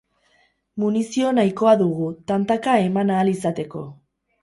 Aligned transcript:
Munizio 0.83 1.35
nahikoa 1.41 1.75
dugu, 1.83 2.09
tantaka 2.33 2.77
eman 2.89 3.15
ahal 3.19 3.35
izateko. 3.39 3.89